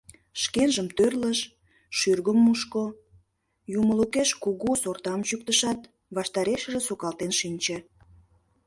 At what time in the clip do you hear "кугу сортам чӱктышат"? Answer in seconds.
4.43-5.79